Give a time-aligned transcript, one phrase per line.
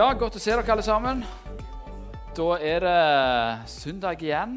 [0.00, 1.18] Ja, godt å se dere alle sammen.
[2.32, 4.54] Da er det søndag igjen.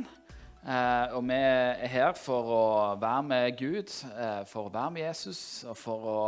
[0.64, 5.02] Eh, og vi er her for å være med Gud, eh, for å være med
[5.02, 6.22] Jesus og for å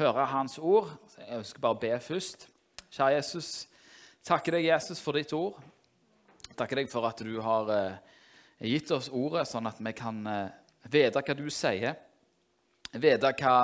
[0.00, 0.88] høre Hans ord.
[1.20, 2.48] Jeg skal bare be først.
[2.90, 3.68] Kjære Jesus,
[4.26, 5.60] takker deg, Jesus, for ditt ord.
[6.58, 8.16] Takker deg for at du har eh,
[8.72, 10.50] gitt oss ordet, sånn at vi kan eh,
[10.90, 11.94] vite hva du sier.
[12.90, 13.54] Vite hva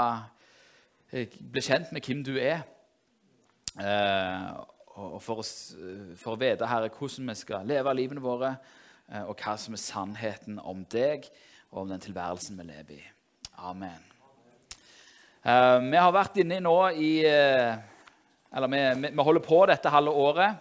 [1.10, 2.62] eh, Bli kjent med hvem du er.
[3.74, 4.54] Eh,
[4.94, 5.74] og for, oss,
[6.20, 8.52] for å vite Herre, hvordan vi skal leve livene våre,
[9.10, 11.26] eh, og hva som er sannheten om deg
[11.72, 13.06] og om den tilværelsen vi lever i.
[13.66, 14.04] Amen.
[15.42, 17.74] Eh, vi har vært inne nå i eh,
[18.54, 20.60] Eller vi, vi, holder på dette halve året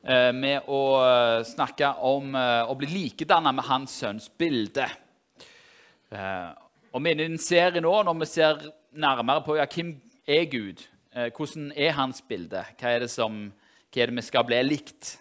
[0.00, 4.88] eh, med å eh, snakke om eh, å bli likedanna med hans sønns bilde.
[6.08, 6.48] Eh,
[6.88, 9.92] og vi er inne i en serie nå når vi ser nærmere på ja, hvem
[10.24, 12.60] er Gud Eh, hvordan er hans bilde?
[12.78, 13.48] Hva er det, som,
[13.88, 15.16] hva er det vi skal bli likt?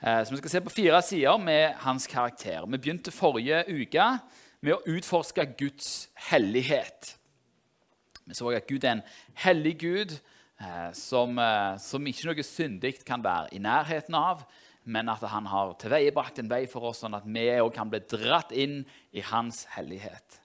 [0.00, 2.66] Eh, så Vi skal se på fire sider med hans karakter.
[2.66, 4.06] Vi begynte forrige uke
[4.60, 7.16] med å utforske Guds hellighet.
[8.26, 10.16] Vi så at Gud er en hellig Gud
[10.60, 11.38] eh, som,
[11.78, 14.44] som ikke noe syndig kan være i nærheten av,
[14.84, 18.00] men at han har tilveiebrakt en vei for oss, sånn at vi òg kan bli
[18.10, 20.40] dratt inn i hans hellighet.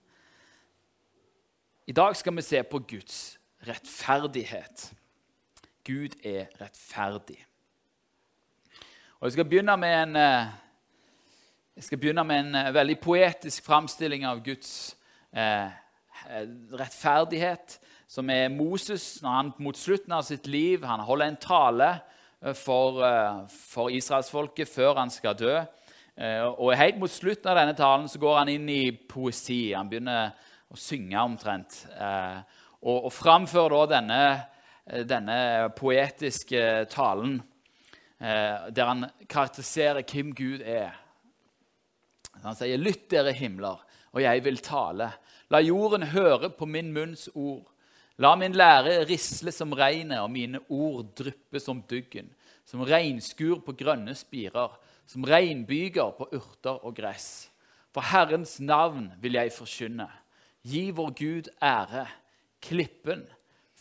[1.86, 4.89] I dag skal vi se på Guds rettferdighet.
[5.86, 7.38] Gud er rettferdig.
[9.19, 10.47] Og Jeg skal begynne med en, eh,
[11.75, 14.95] jeg skal begynne med en eh, veldig poetisk framstilling av Guds
[15.36, 15.69] eh,
[16.72, 21.89] rettferdighet, som er Moses når han mot slutten av sitt liv han holder en tale
[22.41, 23.03] eh, for,
[23.52, 25.53] for israelsfolket før han skal dø.
[26.56, 29.74] Og Helt mot slutten av denne talen så går han inn i poesi.
[29.75, 30.31] Han begynner
[30.72, 31.81] å synge omtrent.
[32.79, 34.22] Og, og framfører da denne,
[34.85, 37.40] denne, poetiske talen
[38.19, 40.94] eh, der han karakteriserer hvem Gud er.
[42.44, 43.79] Han sier, 'Lytt, dere himler,
[44.13, 45.13] og jeg vil tale.'
[45.50, 47.72] 'La jorden høre på min munns ord.'
[48.18, 52.34] 'La min lære risle som regnet, og mine ord dryppe som duggen.'
[52.66, 57.50] 'Som regnskur på grønne spirer, som regnbyger på urter og gress.'
[57.95, 60.09] For Herrens navn vil jeg forkynne.
[60.68, 62.07] Gi vår Gud ære
[62.59, 63.22] klippen.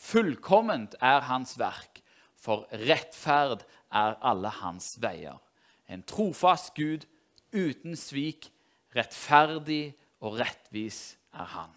[0.05, 2.03] Fullkomment er hans verk,
[2.37, 5.39] for rettferd er alle hans veier.
[5.89, 7.07] En trofast Gud
[7.55, 8.51] uten svik,
[8.95, 11.73] rettferdig og rettvis er han.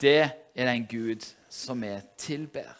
[0.00, 2.72] Det er den Gud som vi tilber.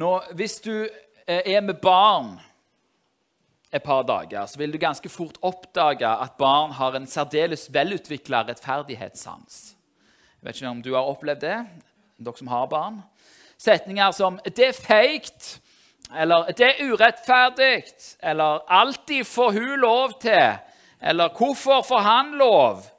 [0.00, 0.86] Nå, Hvis du
[1.26, 2.38] eh, er med barn
[3.74, 8.44] et par dager, så vil du ganske fort oppdage at barn har en særdeles velutvikla
[8.48, 9.73] rettferdighetssans.
[10.44, 11.54] Jeg vet ikke om du har opplevd det,
[12.20, 12.98] dere som har barn.
[13.56, 15.60] Setninger som 'Det er feigt',
[16.16, 20.58] eller 'Det er urettferdig', eller 'Alltid får hun lov til',
[21.00, 22.90] eller 'Hvorfor får han lov'?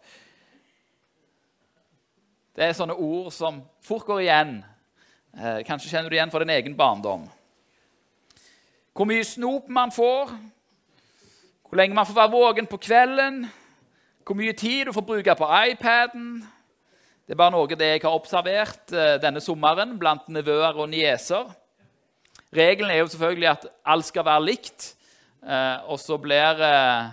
[2.56, 4.66] Det er sånne ord som fort går igjen.
[5.38, 7.30] Eh, kanskje kjenner du igjen fra din egen barndom.
[8.96, 10.26] Hvor mye snop man får,
[11.70, 13.52] hvor lenge man får være våken på kvelden,
[14.26, 16.55] hvor mye tid du får bruke på iPaden.
[17.26, 21.48] Det er bare noe det jeg har observert uh, denne sommeren blant nevøer og nieser.
[22.54, 23.66] Regelen er jo selvfølgelig at
[23.96, 24.92] alt skal være likt,
[25.42, 27.08] uh, og så blir, uh,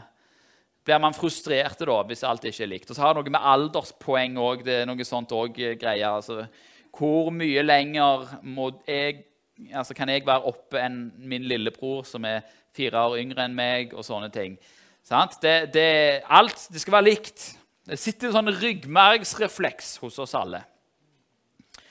[0.85, 2.93] blir man frustrert da, hvis alt ikke er likt.
[2.93, 4.67] Og så har det noe med alderspoeng òg.
[4.69, 6.11] Det er noe sånt òg greier.
[6.11, 6.45] Altså,
[6.93, 8.29] hvor mye lenger
[8.85, 9.25] jeg,
[9.73, 12.45] altså, kan jeg være oppe enn min lillebror, som er
[12.77, 14.61] fire år yngre enn meg, og sånne ting.
[15.41, 15.89] Det, det,
[16.29, 17.49] alt det skal være likt.
[17.83, 20.63] Det sitter en sånn ryggmargsrefleks hos oss alle.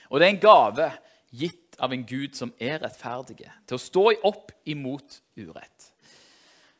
[0.08, 0.88] Og det er en gave
[1.32, 5.92] gitt av en Gud som er rettferdig, til å stå opp imot urett.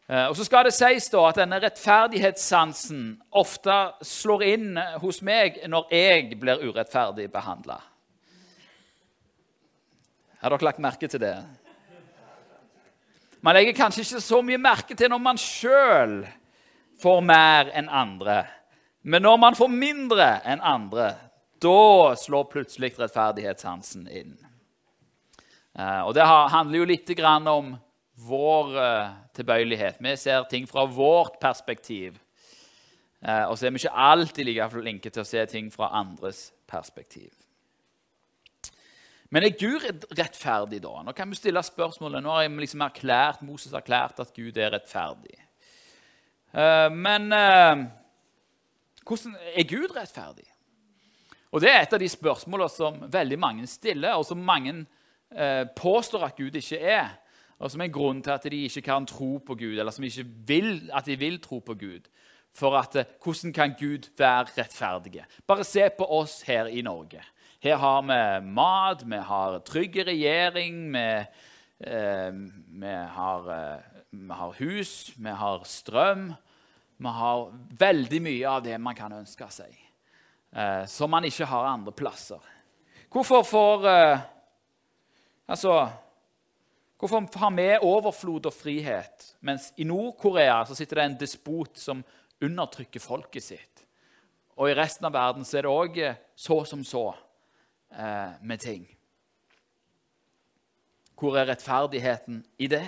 [0.09, 3.05] Eh, og så skal det sies da at denne rettferdighetssansen
[3.41, 7.79] ofte slår inn hos meg når jeg blir urettferdig behandla.
[10.43, 11.37] Har dere lagt merke til det?
[13.43, 16.17] Man legger kanskje ikke så mye merke til når man sjøl
[17.03, 18.43] får mer enn andre.
[19.03, 21.11] Men når man får mindre enn andre,
[21.63, 24.35] da slår plutselig rettferdighetssansen inn.
[25.79, 27.11] Eh, og Det handler jo litt
[27.51, 27.75] om
[28.29, 30.01] vår eh, tilbøyelighet.
[30.01, 32.19] Vi ser ting fra vårt perspektiv.
[33.23, 36.53] Eh, og så er vi ikke alltid like flinke til å se ting fra andres
[36.67, 37.31] perspektiv.
[39.33, 41.01] Men er Gud rettferdig, da?
[41.03, 42.23] Nå kan vi stille spørsmålet.
[42.23, 45.39] Nå har liksom erklært, Moses erklært at Gud er rettferdig.
[46.93, 47.33] Men
[49.07, 50.47] hvordan er Gud rettferdig?
[51.53, 54.87] Og Det er et av de spørsmålene som veldig mange stiller, og som mange
[55.37, 57.11] eh, påstår at Gud ikke er.
[57.59, 60.25] Og som er grunnen til at de ikke kan tro på Gud, eller som ikke
[60.47, 62.09] vil at de vil tro på Gud.
[62.55, 65.27] For at, eh, Hvordan kan Gud være rettferdige?
[65.47, 67.21] Bare se på oss her i Norge.
[67.63, 71.25] Her har vi mat, vi har trygg regjering, vi,
[71.81, 72.33] eh,
[72.81, 76.35] vi, har, eh, vi har hus, vi har strøm.
[77.03, 79.73] Vi har veldig mye av det man kan ønske seg
[80.55, 82.39] eh, som man ikke har andre plasser.
[83.11, 84.29] Hvorfor får eh,
[85.51, 85.75] Altså
[87.03, 92.05] Hvorfor har vi overflod og frihet, mens i Nord-Korea sitter det en despot som
[92.39, 93.83] undertrykker folket sitt?
[94.55, 97.09] Og i resten av verden så er det òg eh, så som så
[97.91, 98.87] eh, med ting.
[101.19, 102.87] Hvor er rettferdigheten i det?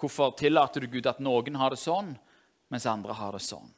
[0.00, 2.14] Hvorfor tillater du Gud at noen har det sånn,
[2.72, 3.70] mens andre har det sånn?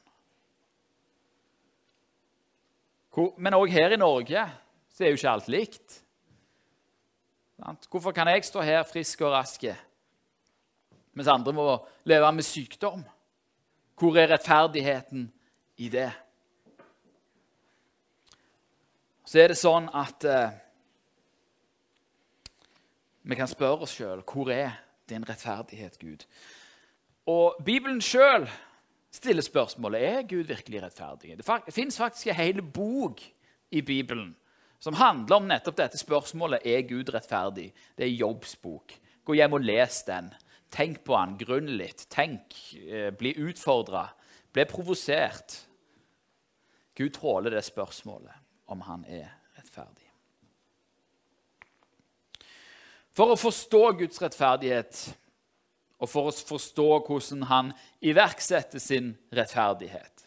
[3.41, 4.43] Men òg her i Norge
[4.93, 5.95] så er jo ikke alt likt.
[7.89, 9.65] Hvorfor kan jeg stå her frisk og rask,
[11.17, 11.65] mens andre må
[12.05, 13.01] leve med sykdom?
[13.97, 15.25] Hvor er rettferdigheten
[15.81, 16.11] i det?
[19.25, 20.53] Så er det sånn at eh,
[23.27, 24.77] vi kan spørre oss sjøl hvor er
[25.09, 26.23] din rettferdighet, Gud?
[27.27, 28.45] Og Bibelen sjøl
[29.17, 31.37] stiller spørsmålet er Gud virkelig rettferdig.
[31.39, 33.23] Det fins faktisk en hel bok
[33.71, 34.35] i Bibelen
[34.79, 37.71] som handler om nettopp dette spørsmålet er Gud rettferdig.
[37.97, 38.93] Det er Jobbs bok.
[39.25, 40.29] Gå hjem og les den.
[40.73, 42.05] Tenk på den, grunn litt.
[42.13, 44.07] Tenk, eh, Bli utfordra.
[44.53, 45.63] Bli provosert.
[46.95, 48.33] Gud tåler det spørsmålet
[48.67, 50.05] om han er rettferdig.
[53.11, 55.17] For å forstå Guds rettferdighet
[55.97, 57.71] og for å forstå hvordan han
[58.05, 60.25] iverksetter sin rettferdighet,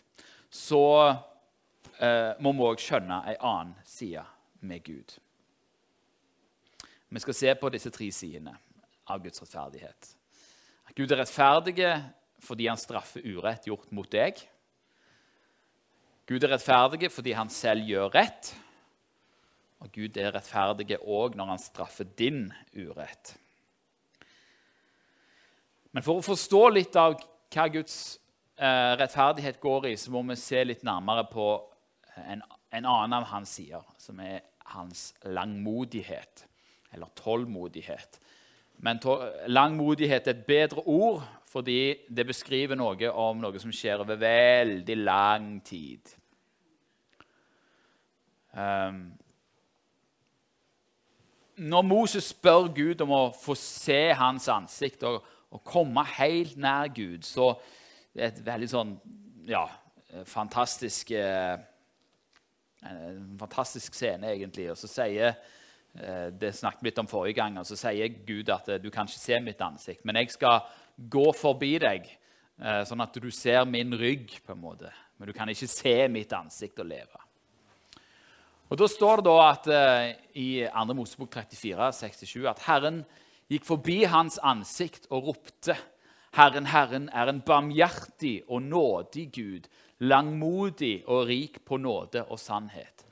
[0.50, 4.24] så eh, må vi òg skjønne ei annen side
[4.66, 5.14] med Gud.
[7.10, 8.54] Vi skal se på disse tre sidene
[9.10, 10.14] av Guds rettferdighet.
[10.94, 11.86] Gud er rettferdig
[12.40, 14.38] fordi han straffer urett gjort mot deg.
[16.30, 18.52] Gud er rettferdig fordi han selv gjør rett.
[19.80, 23.34] Og Gud er rettferdig òg når han straffer din urett.
[25.90, 27.16] Men for å forstå litt av
[27.50, 27.96] hva Guds
[28.60, 31.48] eh, rettferdighet går i, så må vi se litt nærmere på
[32.26, 34.44] en, en annen av hans sider, som er
[34.74, 36.44] hans langmodighet,
[36.94, 38.20] eller tålmodighet.
[38.80, 39.00] Men
[39.50, 41.20] langmodighet er et bedre ord
[41.50, 46.12] fordi det beskriver noe om noe som skjer over veldig lang tid.
[48.54, 49.10] Um,
[51.60, 56.90] når Moses spør Gud om å få se hans ansikt og, å komme helt nær
[56.94, 57.52] Gud, så
[58.14, 58.94] det er et veldig sånn
[59.50, 59.64] ja,
[60.26, 61.58] fantastisk eh,
[62.80, 64.70] En fantastisk scene, egentlig.
[64.72, 67.58] Og så sier eh, Det snakket vi litt om forrige gang.
[67.60, 70.62] og Så sier Gud at eh, du kan ikke se mitt ansikt, men jeg skal
[71.10, 72.08] gå forbi deg,
[72.60, 74.90] sånn at du ser min rygg, på en måte.
[75.16, 77.22] Men du kan ikke se mitt ansikt og leve.
[78.68, 79.68] Og Da står det da at
[80.36, 80.96] i 2.
[80.98, 83.00] Mosebok 34, 67 at Herren
[83.50, 85.76] gikk forbi hans ansikt og ropte,
[86.38, 89.66] Herren, Herren er en barmhjertig og nådig Gud,
[89.98, 93.04] langmodig og rik på nåde og sannhet.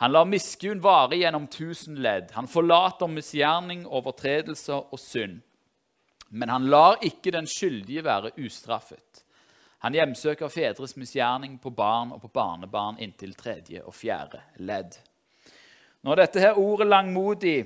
[0.00, 2.30] Han lar miskunn vare gjennom tusen ledd.
[2.32, 5.42] Han forlater misgjerning, overtredelser og synd.
[6.30, 9.24] Men han lar ikke den skyldige være ustraffet.
[9.82, 14.96] Han hjemsøker fedres misgjerning på barn og på barnebarn inntil tredje og fjerde ledd.
[16.06, 17.58] Når dette her ordet langmodig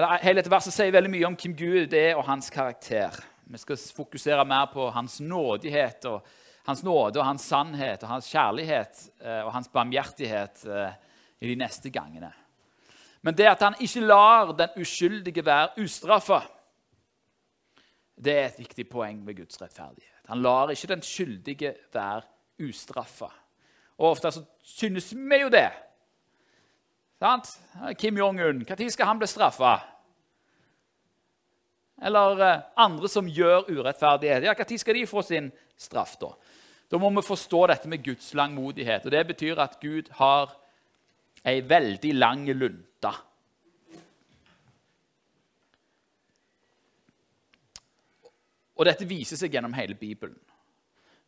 [0.00, 3.16] Hele dette verset sier veldig mye om hvem Gud er og hans karakter.
[3.50, 6.22] Vi skal fokusere mer på hans nådighet og
[6.68, 10.94] hans nåde og hans sannhet og hans kjærlighet eh, og hans barmhjertighet eh,
[11.40, 12.30] i de neste gangene.
[13.20, 16.40] Men det at han ikke lar den uskyldige være ustraffa,
[18.16, 20.24] det er et viktig poeng ved Guds rettferdighet.
[20.32, 22.22] Han lar ikke den skyldige være
[22.62, 23.28] ustraffa.
[23.98, 25.68] Og ofte så synes vi jo det.
[27.20, 27.50] Sant?
[28.00, 29.74] Kim Jong-un, når skal han bli straffa?
[32.00, 34.46] Eller eh, andre som gjør urettferdighet.
[34.48, 36.16] Ja, Når skal de få sin straff?
[36.20, 36.32] Da
[36.90, 39.04] Da må vi forstå dette med Guds langmodighet.
[39.04, 40.56] og Det betyr at Gud har
[41.44, 43.12] ei veldig lang lunte.
[48.74, 50.40] Og dette viser seg gjennom hele Bibelen.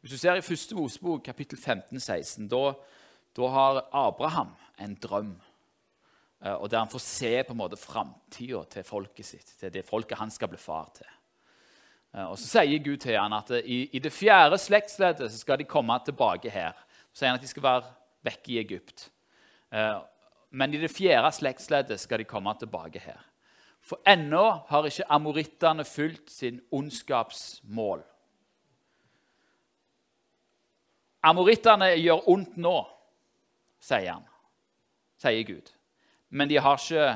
[0.00, 0.72] Hvis du ser i 1.
[0.74, 2.72] Mosebok, kapittel 15-16, da,
[3.36, 5.36] da har Abraham en drøm.
[6.42, 9.86] Eh, og der han får se på en måte framtida til folket sitt, til det
[9.86, 11.10] folket han skal bli far til.
[12.14, 15.68] Eh, og Så sier Gud til han at i, i det fjerde slektsleddet skal de
[15.68, 16.74] komme tilbake her.
[17.12, 17.92] Så sier han at de skal være
[18.26, 19.10] vekk i Egypt.
[19.72, 20.00] Eh,
[20.50, 23.20] men i det fjerde slektsleddet skal de komme tilbake her.
[23.82, 28.02] For ennå har ikke amorittene fulgt sin ondskapsmål.
[31.22, 32.76] Amorittene gjør ondt nå,
[33.82, 34.26] sier han,
[35.22, 35.70] sier Gud.
[36.32, 37.08] Men de har ikke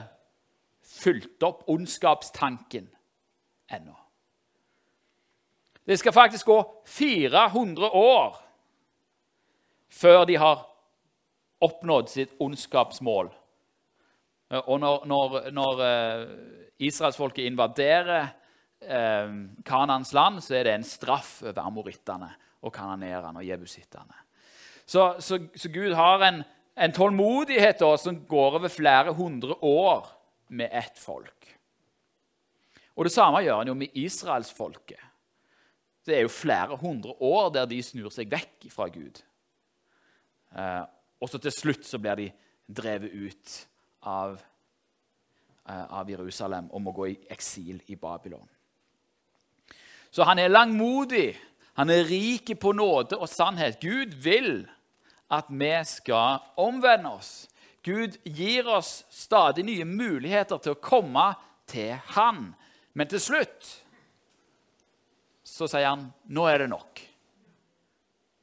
[0.86, 2.88] fulgt opp ondskapstanken
[3.72, 3.96] ennå.
[5.86, 8.38] Det skal faktisk gå 400 år
[9.88, 10.64] før de har
[11.62, 13.30] oppnådd sitt ondskapsmål.
[14.56, 16.26] Og når, når, når eh,
[16.86, 18.28] israelsfolket invaderer
[18.82, 19.32] eh,
[19.66, 22.28] Kanans land, så er det en straff over amorittene
[22.62, 24.22] og kananerene og jebusittene.
[24.86, 26.44] Så, så, så, Gud har en,
[26.76, 30.08] en tålmodighet da, som går over flere hundre år
[30.52, 31.48] med ett folk.
[32.96, 35.00] Og Det samme gjør han jo med israelsfolket.
[36.06, 39.18] Det er jo flere hundre år der de snur seg vekk fra Gud.
[40.56, 40.84] Eh,
[41.20, 42.28] og så til slutt så blir de
[42.66, 43.56] drevet ut
[44.06, 44.36] av,
[45.68, 48.48] eh, av Jerusalem og må gå i eksil i Babylon.
[50.10, 51.36] Så han er langmodig.
[51.74, 53.80] Han er rik på nåde og sannhet.
[53.80, 54.68] Gud vil
[55.32, 57.48] at vi skal omvende oss.
[57.86, 61.32] Gud gir oss stadig nye muligheter til å komme
[61.70, 62.48] til Han.
[62.96, 63.68] Men til slutt
[65.46, 67.00] så sier han nå er det nok.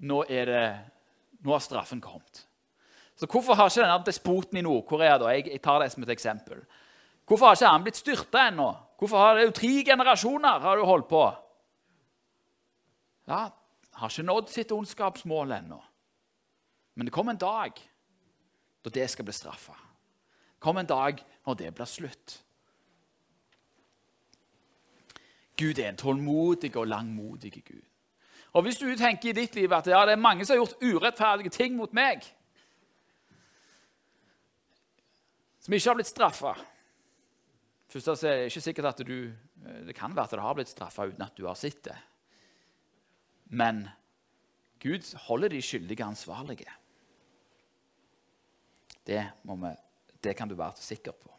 [0.07, 0.63] Nå, er det,
[1.43, 2.45] nå har straffen kommet.
[3.19, 6.11] Så Hvorfor har ikke denne despoten i Nord-Korea da, jeg, jeg, tar det som et
[6.15, 6.63] eksempel,
[7.27, 8.69] hvorfor har ikke han blitt styrta ennå?
[8.99, 11.23] Hvorfor har det jo Tre generasjoner har du holdt på.
[13.29, 13.49] Ja,
[13.93, 15.77] Har ikke nådd sitt ondskapsmål ennå.
[16.95, 17.79] Men det kommer en dag
[18.83, 19.73] da det skal bli straffa.
[19.73, 22.35] Det kommer en dag når det blir slutt.
[25.57, 27.81] Gud er en tålmodig og langmodig Gud.
[28.53, 30.83] Og Hvis du tenker i ditt liv at ja, det er mange som har gjort
[30.83, 32.21] urettferdige ting mot meg,
[35.63, 36.53] som ikke har blitt straffa
[37.93, 39.31] Først er det ikke sikkert at du,
[39.85, 41.97] Det kan være at det har blitt straffa uten at du har sett det.
[43.53, 43.85] Men
[44.81, 46.71] Gud holder de skyldige ansvarlige.
[49.03, 49.75] Det, vi,
[50.23, 51.33] det kan du være sikker på.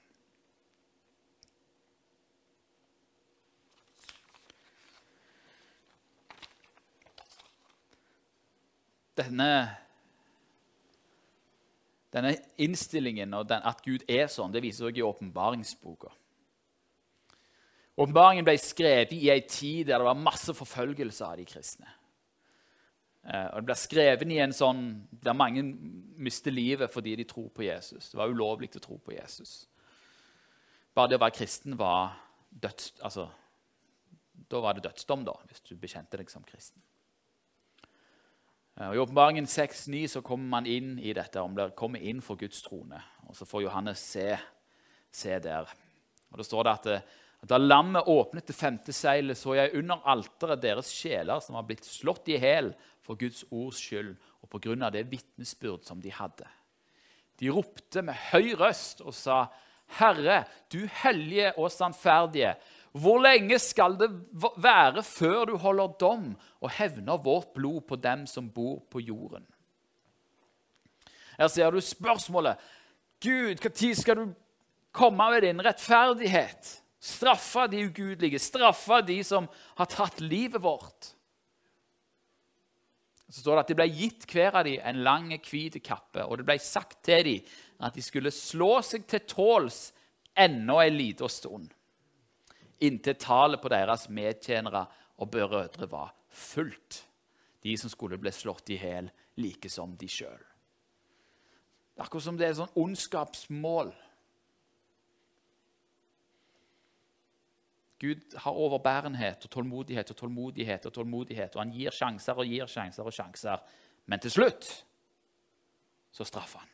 [9.18, 9.48] denne,
[12.14, 16.12] denne innstillingen og den, at Gud er sånn, det viser også i åpenbaringsboka.
[17.94, 21.86] Åpenbaringen ble skrevet i ei tid der det var masse forfølgelse av de kristne.
[23.24, 24.82] Eh, og Det ble skrevet i en sånn
[25.24, 25.64] der mange
[26.20, 28.10] mister livet fordi de tror på Jesus.
[28.10, 29.64] Det var ulovlig å tro på Jesus.
[30.94, 32.14] Bare det å være kristen var
[32.50, 32.92] døds...
[33.02, 33.28] Altså,
[34.50, 36.82] da var det dødsdom, da, hvis du bekjente deg som kristen.
[38.74, 42.38] Og I Åpenbaringen 6,9 så kommer man inn i dette, om det kommer inn for
[42.38, 42.98] Guds trone.
[43.28, 44.34] Og Så får Johannes se,
[45.10, 45.70] se der.
[46.30, 47.12] Og Da står det at,
[47.42, 51.66] at da lammet åpnet det femte seilet, så jeg under alteret deres sjeler som var
[51.68, 52.74] blitt slått i hjel
[53.04, 54.90] for Guds ords skyld og pga.
[54.90, 56.46] det vitnesbyrd som de hadde.
[57.40, 59.46] De ropte med høy røst og sa,
[59.98, 62.56] 'Herre, du hellige og sannferdige.'
[62.94, 64.06] Hvor lenge skal det
[64.56, 69.42] være før du holder dom og hevner vårt blod på dem som bor på jorden?
[71.38, 72.56] Her ser du spørsmålet.
[73.20, 74.34] Gud, når skal du
[74.92, 76.82] komme med din rettferdighet?
[77.00, 81.16] Straffe de ugudelige, straffe de som har tatt livet vårt.
[83.34, 86.38] Så står det at det ble gitt hver av dem en lang, hvit kappe, og
[86.38, 89.88] det ble sagt til dem at de skulle slå seg til tåls
[90.38, 91.72] ennå en liten stund
[92.84, 94.84] inntil tallet på deres medtjenere
[95.22, 97.04] og brødre var fullt.
[97.62, 99.08] De som skulle bli slått i hjel,
[99.40, 100.42] like som de sjøl.
[102.02, 103.92] Akkurat som det er et sånn ondskapsmål.
[108.00, 112.66] Gud har overbærenhet og tålmodighet og tålmodighet, og tålmodighet, og han gir sjanser og gir
[112.66, 113.62] sjanser og sjanser.
[114.06, 114.70] Men til slutt
[116.12, 116.70] så straffer han.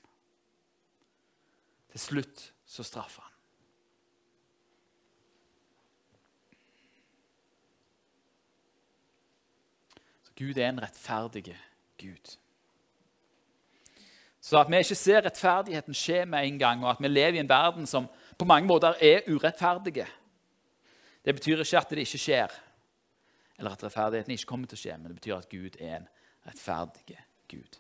[1.90, 3.30] Til slutt så straffer han.
[10.40, 11.52] Gud er en rettferdig
[12.00, 12.36] Gud.
[14.40, 17.42] Så at vi ikke ser rettferdigheten skje med en gang, og at vi lever i
[17.42, 18.08] en verden som
[18.38, 20.06] på mange måter er urettferdige,
[21.24, 22.54] det betyr ikke at det ikke skjer,
[23.58, 26.08] eller at rettferdigheten ikke kommer til å skje, men det betyr at Gud er en
[26.48, 27.18] rettferdig
[27.50, 27.78] Gud.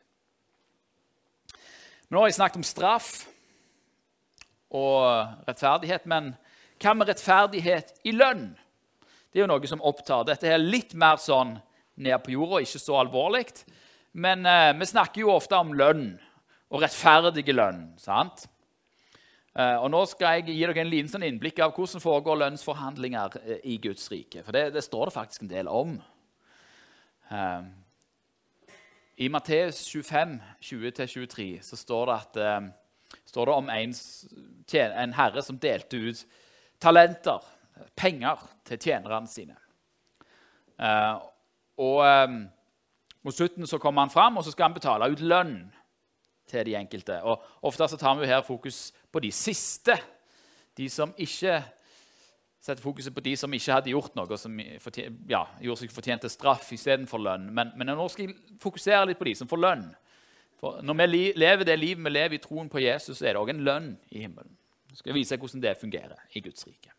[2.08, 3.10] Men nå har jeg snakket om straff
[4.74, 6.32] og rettferdighet, men
[6.80, 8.48] hva med rettferdighet i lønn?
[9.30, 10.24] Det er jo noe som opptar.
[10.26, 11.54] Dette er litt mer sånn
[12.00, 13.44] ned på jorda, ikke så alvorlig.
[14.18, 16.18] Men eh, vi snakker jo ofte om lønn.
[16.70, 17.94] og rettferdige lønn.
[17.98, 18.46] sant?
[19.58, 23.38] Eh, og Nå skal jeg gi dere en liten sånn innblikk av hvordan foregår lønnsforhandlinger
[23.42, 24.44] eh, i Guds rike.
[24.46, 25.96] For det, det står det faktisk en del om.
[27.34, 27.64] Eh,
[29.26, 32.70] I Matteus 25, 20-23 så står det, at,
[33.26, 33.96] står det om en,
[34.78, 36.22] en, herre som delte ut
[36.80, 37.42] talenter,
[37.98, 39.56] penger, til tjenerne sine.
[41.80, 42.00] Og
[43.20, 45.56] Mot slutten så kommer han fram og så skal han betale ut lønn
[46.50, 47.20] til de enkelte.
[47.22, 49.96] Og Ofte så tar vi her fokus på de siste.
[50.76, 51.60] De som ikke
[52.60, 56.32] setter fokuset på de som ikke hadde gjort noe, som ja, gjorde seg fortjent til
[56.32, 57.48] straff istedenfor lønn.
[57.56, 59.86] Men, men nå skal jeg fokusere litt på de som får lønn.
[60.60, 63.40] For når vi lever det livet vi lever i troen på Jesus, så er det
[63.40, 64.52] òg en lønn i himmelen.
[64.90, 66.92] Jeg skal vise hvordan det fungerer i Guds rike.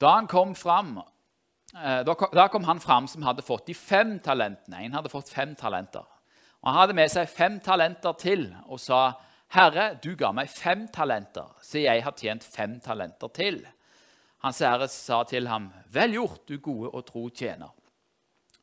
[0.00, 0.94] Da han kom fram,
[1.76, 4.80] eh, da kom han fram som hadde fått de fem talentene.
[4.80, 6.06] En hadde fått fem talenter.
[6.64, 9.12] Han hadde med seg fem talenter til og sa,
[9.50, 13.66] 'Herre, du ga meg fem talenter, så jeg har tjent fem talenter til.'
[14.40, 17.74] Hans herre sa til ham, 'Vel gjort, du gode og tro tjener.'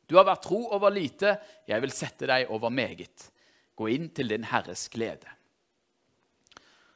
[0.08, 1.38] 'Du har vært tro over lite,
[1.68, 3.30] jeg vil sette deg over meget.'
[3.76, 5.34] 'Gå inn til din herres glede.'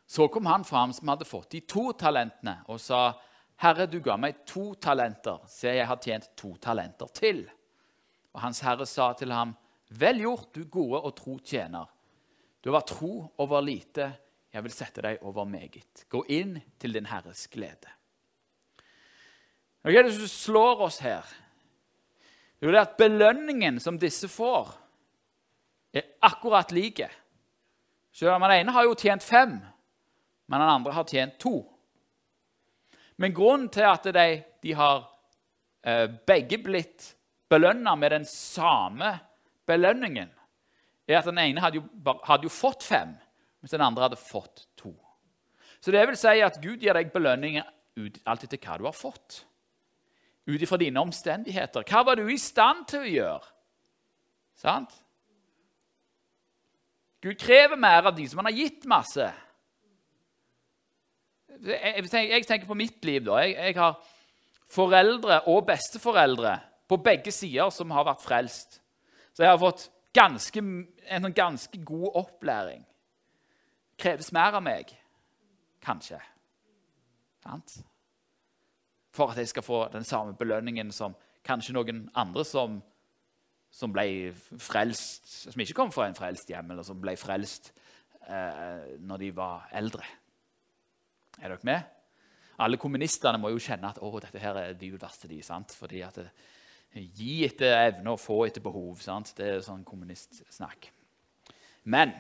[0.07, 3.13] Så kom han fram som hadde fått de to talentene, og sa,
[3.57, 7.51] 'Herre, du ga meg to talenter, så jeg har tjent to talenter til.'
[8.35, 9.57] Og Hans herre sa til ham,
[9.99, 11.89] Vel gjort, du gode og tro tjener.
[12.63, 14.09] Du vært tro over lite,
[14.53, 16.05] jeg vil sette deg over meget.
[16.13, 17.91] Gå inn til din Herres glede.
[19.83, 21.27] Hva er det som slår oss her?
[22.63, 24.71] Jo, det er at belønningen som disse får,
[25.93, 27.09] er akkurat like.
[28.15, 29.57] Den ene har jo tjent fem,
[30.47, 31.57] men den andre har tjent to.
[33.19, 34.29] Men grunnen til at de,
[34.63, 35.03] de har
[35.83, 37.11] eh, begge blitt
[37.51, 39.29] belønna med den samme belønningen
[41.13, 41.87] er at den ene hadde jo,
[42.27, 43.15] hadde jo, fått fem,
[43.63, 44.93] mens den andre hadde fått to.
[45.83, 47.67] Så det vil si at Gud gir deg belønninger
[47.99, 49.43] ut alt etter hva du har fått.
[50.47, 51.85] Ut ifra dine omstendigheter.
[51.87, 53.51] Hva var du i stand til å gjøre?
[54.59, 54.95] Sant?
[57.23, 59.29] Gud krever mer av de som han har gitt masse.
[61.63, 63.23] Jeg, jeg tenker på mitt liv.
[63.27, 63.39] da.
[63.45, 63.99] Jeg, jeg har
[64.73, 66.57] foreldre og besteforeldre
[66.91, 68.82] på begge sider som har vært frelst.
[69.33, 72.85] Så jeg har fått ganske, en sånn ganske god opplæring.
[74.01, 74.93] Kreves mer av meg,
[75.85, 76.21] kanskje.
[77.43, 77.79] Sant?
[79.13, 82.79] For at jeg skal få den samme belønningen som kanskje noen andre som,
[83.73, 87.73] som ble frelst, som ikke kom fra en frelst hjem, eller som ble frelst
[88.29, 90.07] eh, når de var eldre.
[91.41, 91.99] Er dere med?
[92.63, 95.73] Alle kommunistene må jo kjenne at å, dette her er det verste de, sant?
[95.77, 96.29] fordi at det,
[96.93, 98.99] Gi etter evne og få etter behov.
[99.01, 99.33] Sant?
[99.39, 100.91] Det er sånn kommunistsnakk.
[101.89, 102.13] Men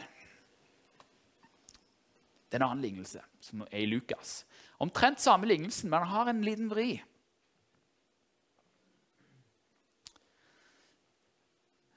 [2.48, 4.42] det er en annen lignelse som er i Lukas.
[4.82, 6.90] Omtrent samme lignelsen, men han har en liten vri.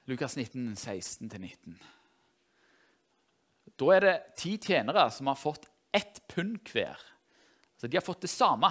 [0.06, 1.76] Lukas 19, 16-19.
[3.76, 7.00] Da er det ti tjenere som har fått ett pund hver.
[7.74, 8.70] Altså, de har fått det samme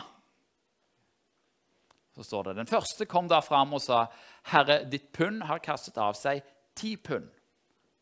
[2.16, 4.06] så står det, Den første kom da fram og sa,
[4.44, 6.44] 'Herre, ditt pund har kastet av seg
[6.76, 7.32] ti pund.'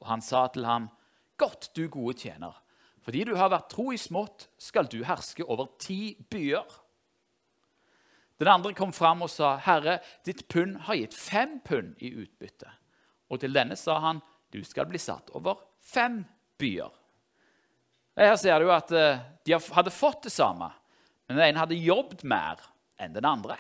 [0.01, 0.89] Og han sa til ham,
[1.37, 2.59] 'Godt, du gode tjener.'
[3.03, 6.63] Fordi du har vært tro i smått, skal du herske over ti byer.
[8.39, 12.71] Den andre kom fram og sa, 'Herre, ditt pund har gitt fem pund i utbytte.'
[13.29, 14.21] Og til denne sa han,
[14.51, 16.25] 'Du skal bli satt over fem
[16.57, 16.91] byer.'
[18.15, 20.69] Her ser du at eh, de hadde fått det samme,
[21.27, 22.61] men den ene hadde jobbet mer
[23.01, 23.57] enn den andre.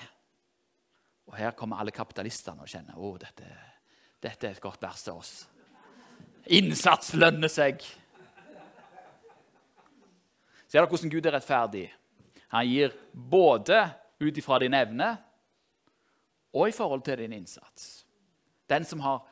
[1.29, 3.47] Og her kommer alle kapitalistene og kjenner å, dette,
[4.21, 5.33] dette er et godt vers til oss.
[6.51, 7.83] Innsats lønner seg.
[10.67, 11.85] Ser dere hvordan Gud er rettferdig?
[12.53, 13.79] Han gir både
[14.21, 15.13] ut ifra din evne
[16.53, 18.03] og i forhold til din innsats.
[18.69, 19.23] Den som har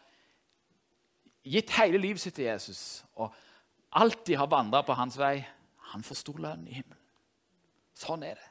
[1.44, 3.34] gitt hele livet sitt til Jesus og
[3.98, 5.42] alltid har vandra på hans vei,
[5.92, 6.98] han får stor lønn i himmelen.
[7.98, 8.50] Sånn er det.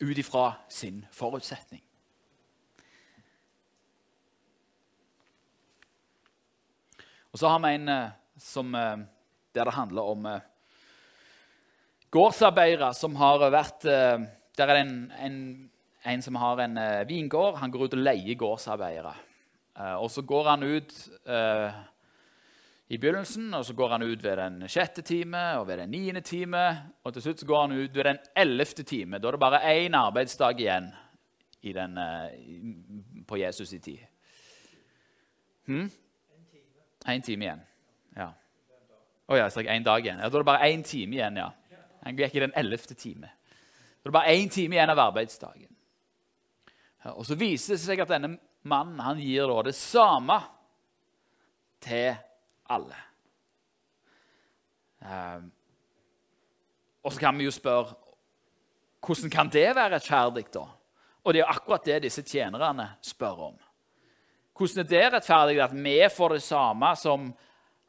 [0.00, 1.82] Ut ifra sin forutsetning.
[7.32, 8.98] Og så har vi en eh, som, eh,
[9.54, 10.46] der det handler om eh,
[12.10, 15.70] gårdsarbeidere som har vært Der er det en, en,
[16.04, 17.58] en som har en vingård.
[17.60, 19.12] Han går ut og leier gårdsarbeidere.
[20.00, 20.94] Og så går han ut
[22.88, 26.20] i begynnelsen, og så går han ut ved den sjette time og ved den niende
[26.20, 26.62] time.
[27.04, 29.18] Og til slutt så går han ut ved den ellevte time.
[29.18, 30.88] Da er det bare én arbeidsdag igjen
[31.62, 33.98] den, eh, på Jesus' i tid.
[35.66, 35.90] Hm?
[37.08, 37.60] Én time igjen.
[38.16, 38.32] Ja.
[39.28, 40.18] Å ja, så er én dag igjen.
[40.18, 41.50] Ja, Da er det bare én time igjen, ja.
[42.04, 43.26] Han gikk i den ellevte time.
[43.26, 45.76] Da er det bare én time igjen av arbeidsdagen.
[47.04, 50.40] Ja, og Så viser det seg at denne mannen han gir da det samme
[51.80, 52.16] til
[52.68, 52.98] alle.
[54.98, 55.48] Um,
[57.02, 57.94] og så kan vi jo spørre
[59.06, 60.64] hvordan kan det være rettferdig, da?
[61.24, 63.58] Og det er akkurat det disse tjenerne spør om.
[64.58, 67.28] Hvordan er det rettferdig at vi får det samme som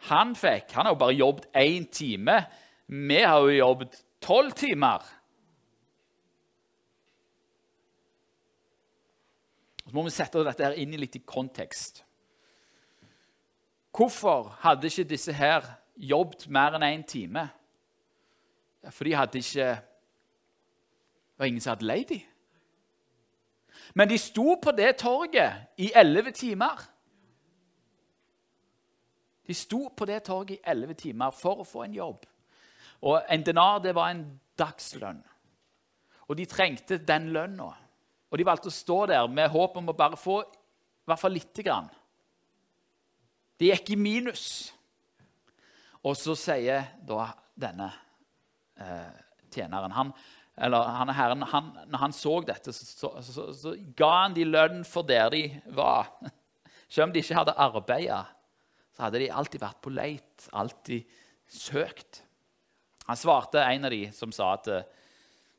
[0.10, 0.74] han fikk?
[0.76, 2.36] Han har jo bare jobbet én time.
[2.88, 5.02] Vi har jo jobbet tolv timer.
[9.88, 12.04] Så må vi sette dette her inn i litt i kontekst.
[13.96, 17.50] Hvorfor hadde ikke disse her jobbet mer enn én time?
[18.84, 22.22] Ja, for de hadde ikke Det var ingen som hadde leid dem.
[23.94, 26.82] Men de sto på det torget i elleve timer.
[29.48, 32.26] De sto på det torget i elleve timer for å få en jobb.
[33.02, 35.24] Og En denar det var en dagslønn.
[36.28, 37.72] Og de trengte den lønna.
[38.30, 41.34] Og de valgte å stå der med håp om å bare få i hvert fall
[41.34, 41.88] lite grann.
[43.60, 44.44] De gikk i minus.
[46.08, 47.26] Og så sier da
[47.60, 47.90] denne
[48.80, 49.18] eh,
[49.52, 50.14] tjeneren han,
[50.60, 54.48] eller han herren, han, Når han så dette, så, så, så, så, ga han de
[54.48, 55.44] lønn for der de
[55.76, 56.12] var.
[56.92, 58.24] Selv om de ikke hadde arbeida,
[58.96, 62.24] så hadde de alltid vært på leit, alltid søkt.
[63.08, 64.68] Han svarte en av de som sa at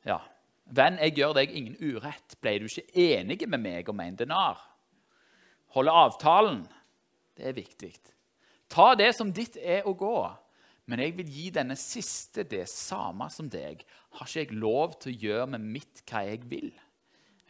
[0.06, 0.18] ja,
[0.70, 2.36] Venn, jeg gjør deg ingen urett.
[2.38, 4.60] Ble du ikke enig med meg om en denar?
[5.74, 6.60] Holde avtalen,
[7.40, 7.94] det er viktig.
[8.70, 10.14] Ta det som ditt er å gå.
[10.90, 13.82] Men jeg vil gi denne siste det samme som deg.
[14.18, 16.70] Har ikke jeg lov til å gjøre med mitt hva jeg vil?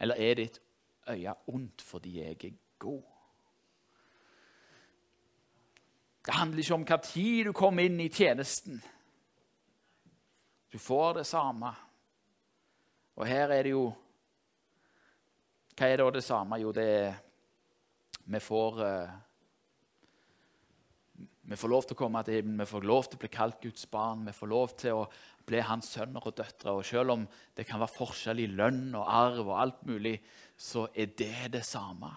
[0.01, 0.59] Eller er ditt
[1.09, 3.01] øye ondt fordi jeg er god?
[6.21, 8.77] Det handler ikke om hva tid du kommer inn i tjenesten.
[10.71, 11.73] Du får det samme.
[13.17, 13.89] Og her er det jo
[15.75, 16.59] Hva er da det samme?
[16.61, 17.17] Jo, det er
[18.29, 19.15] Vi får uh,
[21.51, 23.57] vi får lov til å komme til himmelen, vi får lov til å bli kalt
[23.63, 24.25] Guds barn.
[24.27, 25.07] Vi får lov til å
[25.47, 26.75] bli hans sønner og døtre.
[26.77, 27.25] Og selv om
[27.57, 30.15] det kan være forskjell i lønn og arv, og alt mulig,
[30.55, 32.11] så er det det samme.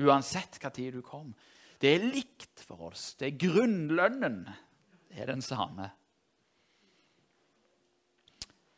[0.00, 1.32] Uansett hva tid du kom.
[1.80, 3.14] Det er likt for oss.
[3.16, 4.42] Det er grunnlønnen.
[5.08, 5.88] Det er den samme.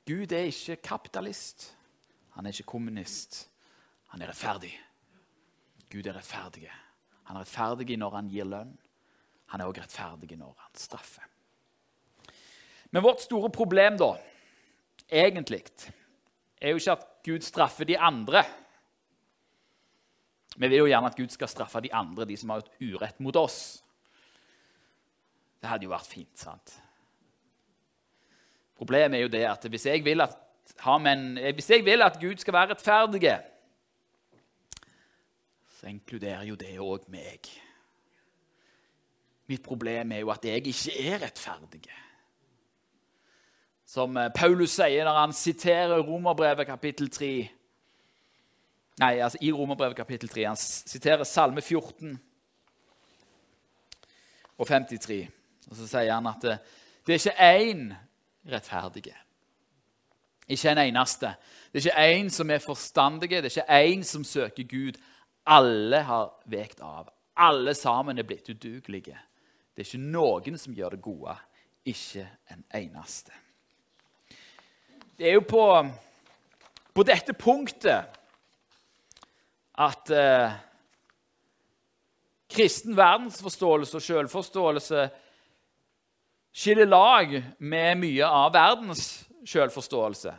[0.06, 1.72] Gud er ikke kapitalist.
[2.36, 3.48] Han er ikke kommunist.
[4.14, 4.72] Han er rettferdig.
[5.90, 6.70] Gud er rettferdig.
[7.28, 8.72] Han er rettferdig når han gir lønn.
[9.52, 11.28] Han er også rettferdig når han straffer.
[12.92, 14.14] Men vårt store problem, da,
[15.08, 15.62] egentlig,
[16.60, 18.42] er jo ikke at Gud straffer de andre.
[20.56, 23.20] Vi vil jo gjerne at Gud skal straffe de andre, de som har gjort urett
[23.24, 23.58] mot oss.
[25.62, 26.74] Det hadde jo vært fint, sant?
[28.76, 30.36] Problemet er jo det at hvis jeg vil at,
[30.88, 33.36] en, hvis jeg vil at Gud skal være rettferdig,
[35.78, 37.52] så inkluderer jo det òg meg.
[39.50, 41.86] Mitt problem er jo at jeg ikke er rettferdig.
[43.86, 47.32] Som eh, Paulus sier når han siterer Romerbrevet kapittel 3.
[49.02, 50.46] Nei, altså i Romerbrevet kapittel 3.
[50.46, 52.20] Han siterer Salme 14
[54.58, 55.28] og 53.
[55.70, 56.58] Og Så sier han at det,
[57.06, 57.84] det er ikke én
[58.52, 59.16] rettferdige.
[60.48, 61.34] Ikke en eneste.
[61.72, 65.00] Det er ikke én som er forstandige, det er ikke én som søker Gud.
[65.46, 67.08] Alle har vekt av.
[67.36, 69.18] Alle sammen er blitt udugelige.
[69.72, 71.36] Det er ikke noen som gjør det gode,
[71.88, 73.32] ikke en eneste.
[75.16, 75.64] Det er jo på,
[76.92, 78.18] på dette punktet
[79.82, 80.54] at eh,
[82.52, 85.04] kristen verdensforståelse og selvforståelse
[86.52, 89.06] skiller lag med mye av verdens
[89.48, 90.34] selvforståelse.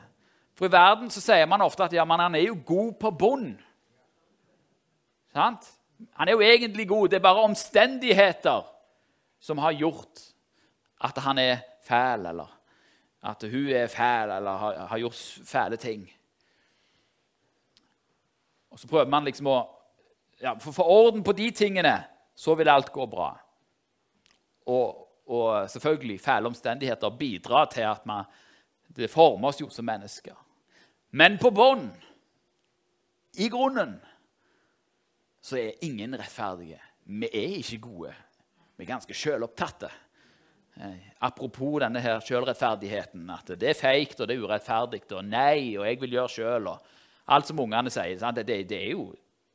[0.53, 3.11] For i verden så sier man ofte at ja, men han er jo god på
[3.17, 3.47] bunn.
[5.33, 5.65] Sant?
[6.19, 8.69] Han er jo egentlig god, det er bare omstendigheter
[9.43, 10.21] som har gjort
[11.03, 12.59] at han er fæl, eller
[13.23, 16.05] at hun er fæl, eller har, har gjort fæle ting.
[18.69, 19.57] Og Så prøver man liksom å
[20.41, 21.93] ja, For å få orden på de tingene,
[22.35, 23.29] så vil alt gå bra.
[24.67, 24.97] Og,
[25.29, 28.25] og selvfølgelig, fæle omstendigheter bidrar til at man,
[28.91, 30.35] det former oss jo som mennesker.
[31.15, 31.85] Men på bånn,
[33.39, 33.95] i grunnen,
[35.39, 36.81] så er ingen rettferdige.
[37.05, 38.11] Vi er ikke gode.
[38.75, 39.89] Vi er ganske sjølopptatte.
[40.75, 43.29] Eh, apropos denne her sjølrettferdigheten.
[43.29, 46.73] At det er feigt og det er urettferdig og nei og jeg vil gjøre sjøl.
[47.33, 48.17] Alt som ungene sier.
[48.17, 49.07] Det, det, det, er jo,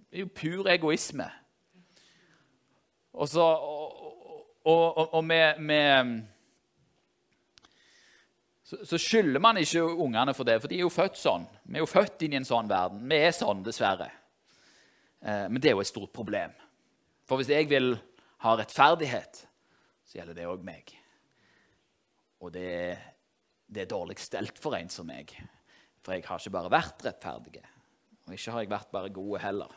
[0.08, 1.28] det, er jo, pur egoisme.
[3.18, 6.20] Og, så, og, og, og med, med
[8.62, 11.46] så, så skylder man ikke ungene for det, for de er jo født sånn.
[11.64, 13.06] Vi er jo født inn i en sånn verden.
[13.10, 14.10] Vi er sånn, dessverre.
[15.24, 16.52] Eh, men det er jo et stort problem.
[17.28, 17.96] For hvis jeg vil
[18.44, 19.42] ha rettferdighet,
[20.06, 20.92] så gjelder det òg meg.
[22.38, 22.70] Og det,
[23.66, 25.34] det er dårlig stelt for en som meg.
[26.04, 27.62] For jeg har ikke bare vært rettferdig,
[28.26, 29.74] og ikke har jeg vært bare gode heller.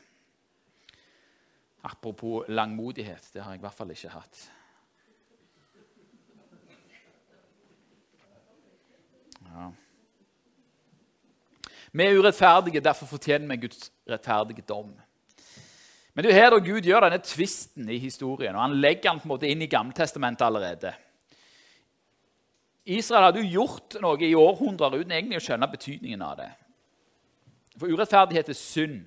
[1.83, 4.41] Apropos langmodighet, det har jeg i hvert fall ikke hatt.
[9.51, 9.71] Ja.
[11.91, 14.93] Vi er urettferdige, derfor fortjener vi Guds rettferdige dom.
[16.13, 19.21] Men det er her da Gud gjør denne tvisten i historien, og han legger den
[19.21, 20.91] på en måte inn i Gammeltestamentet allerede.
[22.91, 26.49] Israel hadde jo gjort noe i århundrer uten egentlig å skjønne betydningen av det.
[27.77, 29.01] For urettferdighet er synd.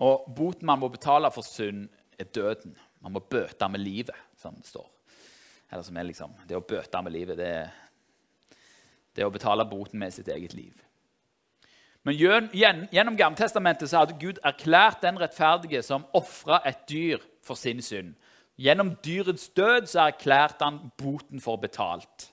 [0.00, 2.72] Og boten man må betale for synd, er døden.
[3.04, 4.86] Man må bøte med livet, som det står.
[5.68, 7.74] Eller som er liksom, Det å bøte med livet, det er
[9.16, 10.76] det er å betale boten med sitt eget liv.
[12.06, 18.14] Men gjennom Gammeltestamentet hadde Gud erklært den rettferdige som ofra et dyr for sin synd.
[18.56, 22.30] Gjennom dyrets død så erklærte han boten for betalt.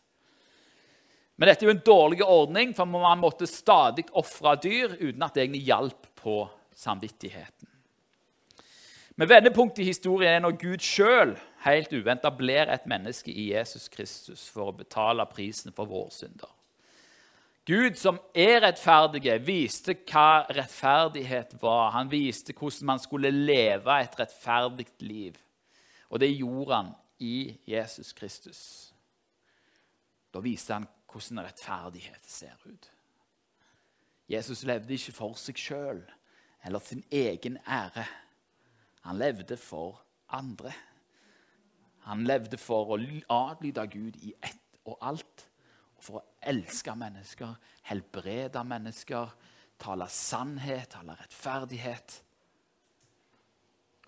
[1.36, 5.34] Men dette er jo en dårlig ordning, for man måtte stadig ofre dyr uten at
[5.34, 6.38] det egentlig hjalp på
[6.78, 7.68] samvittigheten.
[9.18, 11.34] Men vendepunktet i historien er når Gud sjøl
[11.66, 16.50] helt uventa blir et menneske i Jesus Kristus for å betale prisen for våre synder.
[17.66, 21.94] Gud, som er rettferdige, viste hva rettferdighet var.
[21.96, 25.38] Han viste hvordan man skulle leve et rettferdig liv.
[26.12, 26.90] Og det gjorde han
[27.24, 28.92] i Jesus Kristus.
[30.34, 32.90] Da viste han hvordan rettferdighet ser ut.
[34.28, 36.04] Jesus levde ikke for seg sjøl
[36.68, 38.04] eller sin egen ære.
[39.08, 40.02] Han levde for
[40.36, 40.74] andre.
[42.10, 43.00] Han levde for å
[43.32, 45.48] adlyde Gud i ett og alt
[46.04, 47.56] for å elske mennesker,
[47.88, 49.34] helbrede mennesker,
[49.80, 52.20] tale sannhet, tale rettferdighet.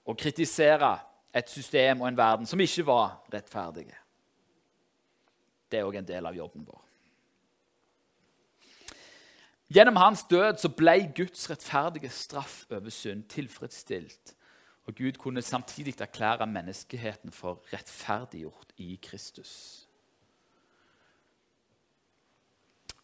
[0.06, 0.94] Og kritisere
[1.36, 3.96] et system og en verden som ikke var rettferdige.
[5.72, 6.82] Det er òg en del av jobben vår.
[9.76, 14.36] Gjennom hans død så ble Guds rettferdige straff over synd tilfredsstilt.
[14.86, 19.85] Og Gud kunne samtidig erklære menneskeheten for rettferdiggjort i Kristus.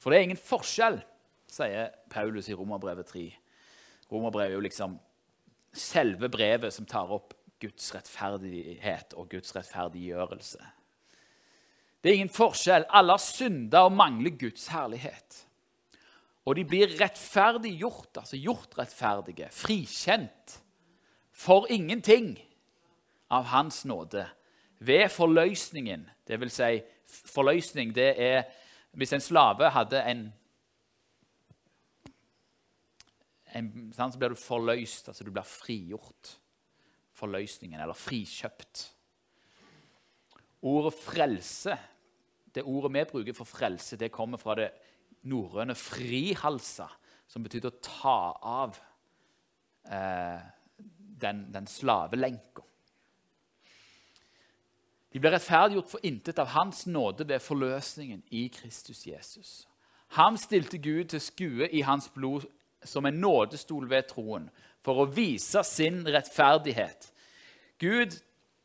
[0.02, 0.98] For det er ingen forskjell,
[1.52, 3.28] sier Paulus i Romerbrevet 3.
[4.12, 4.98] Romerbrevet er jo liksom
[5.72, 10.66] selve brevet som tar opp Guds rettferdighet og Guds rettferdiggjørelse.
[12.02, 12.88] Det er ingen forskjell.
[12.90, 15.44] Alle har synda og mangler Guds herlighet.
[16.50, 20.58] Og de blir rettferdiggjort, altså gjort rettferdige, frikjent,
[21.32, 22.34] for ingenting
[23.32, 24.26] av Hans nåde
[24.82, 26.08] ved forløsningen.
[26.26, 28.50] Det vil si, forløsning det er
[28.92, 30.26] hvis en slave hadde en,
[33.56, 36.38] en Så blir du forløst, altså du blir frigjort.
[37.16, 38.88] Forløsningen, eller frikjøpt.
[40.62, 41.78] Ordet 'frelse',
[42.56, 44.72] det ordet vi bruker for frelse, det kommer fra det
[45.24, 46.90] norrøne 'frihalsa',
[47.28, 48.78] som betyr å ta av
[49.88, 50.42] eh,
[51.22, 52.64] den, den slavelenka.
[55.12, 59.68] De ble rettferdiggjort for intet av Hans nåde ved forløsningen i Kristus Jesus.
[60.16, 62.48] Ham stilte Gud til skue i hans blod
[62.84, 64.50] som en nådestol ved troen,
[64.84, 67.12] for å vise sin rettferdighet.
[67.80, 68.18] Gud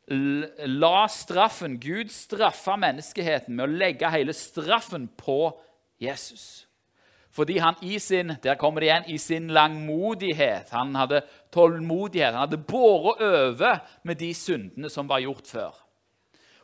[0.07, 5.51] la straffen, Gud straffa menneskeheten med å legge hele straffen på
[5.99, 6.65] Jesus.
[7.31, 11.21] Fordi han i sin der kommer det igjen, i sin langmodighet, han hadde
[11.53, 15.75] tålmodighet, han hadde båret over med de syndene som var gjort før.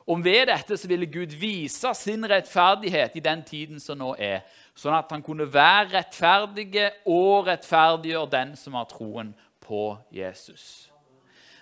[0.08, 4.42] Og ved dette så ville Gud vise sin rettferdighet i den tiden som nå er,
[4.76, 9.32] sånn at han kunne være rettferdig og rettferdiggjøre den som har troen
[9.64, 10.90] på Jesus.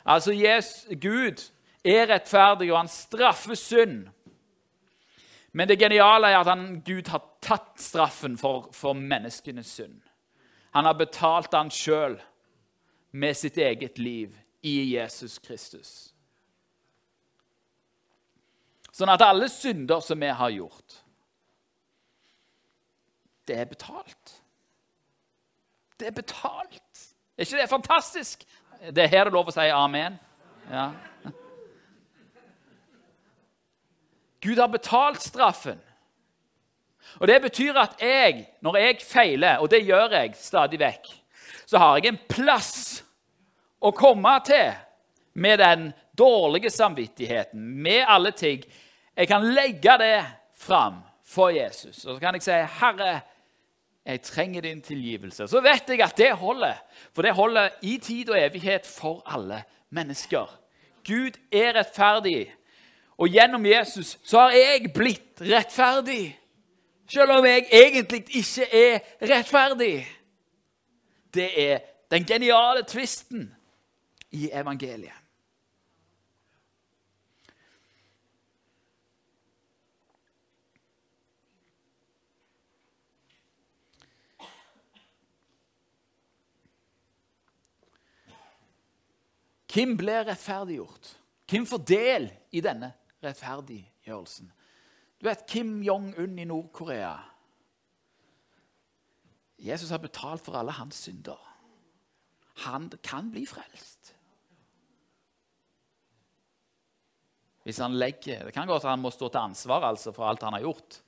[0.05, 1.43] Altså, Jesus, Gud
[1.85, 4.07] er rettferdig, og han straffer synd.
[5.51, 9.99] Men det geniale er at han, Gud har tatt straffen for, for menneskenes synd.
[10.71, 12.15] Han har betalt den sjøl
[13.11, 16.10] med sitt eget liv i Jesus Kristus.
[19.01, 20.99] Sånn at alle synder som vi har gjort,
[23.49, 24.33] det er betalt.
[25.97, 26.99] Det er betalt.
[27.33, 28.43] Er ikke det fantastisk?
[28.93, 30.19] Det er her det er lov å si amen.
[30.69, 30.91] Ja.
[34.45, 35.81] Gud har betalt straffen.
[37.17, 41.09] Og Det betyr at jeg, når jeg feiler, og det gjør jeg stadig vekk,
[41.65, 43.01] så har jeg en plass
[43.81, 44.77] å komme til
[45.33, 48.63] med den dårlige samvittigheten, med alle ting,
[49.17, 52.05] jeg kan legge det fram for Jesus.
[52.05, 53.19] Og så kan jeg si, 'Herre,
[54.05, 56.73] jeg trenger din tilgivelse.' Så vet jeg at det holder,
[57.13, 60.59] for det holder i tid og evighet for alle mennesker.
[61.07, 62.53] Gud er rettferdig,
[63.17, 66.37] og gjennom Jesus så har jeg blitt rettferdig.
[67.07, 70.07] Selv om jeg egentlig ikke er rettferdig.
[71.33, 71.79] Det er
[72.11, 73.55] den geniale tvisten
[74.31, 75.20] i evangeliet.
[89.71, 91.13] Hvem ble rettferdiggjort?
[91.51, 92.91] Hvem får del i denne
[93.23, 94.49] rettferdiggjørelsen?
[95.21, 97.13] Du vet Kim Jong-un i Nord-Korea.
[99.61, 101.39] Jesus har betalt for alle hans synder.
[102.65, 104.15] Han kan bli frelst.
[107.63, 110.43] Hvis han legger Det kan godt at han må stå til ansvar altså, for alt
[110.43, 111.01] han har gjort.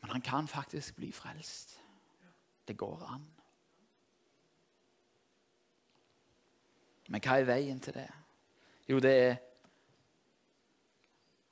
[0.00, 1.80] Men han kan faktisk bli frelst.
[2.68, 3.26] Det går an.
[7.08, 8.08] Men hva er veien til det?
[8.88, 9.36] Jo, det er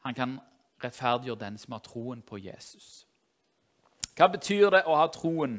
[0.06, 0.36] Han kan
[0.84, 3.06] rettferdiggjøre den som har troen på Jesus.
[4.14, 5.56] Hva betyr det å ha troen